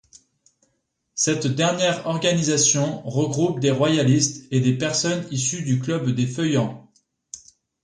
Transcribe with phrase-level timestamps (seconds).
[1.13, 6.91] Cette dernière organisation regroupe des royalistes et des personnes issues du Club des Feuillants.